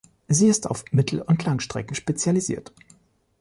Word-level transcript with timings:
Sie 0.27 0.47
ist 0.47 0.65
auf 0.65 0.83
Mittel- 0.91 1.21
und 1.21 1.45
Langstrecken 1.45 1.93
spezialisiert. 1.93 2.73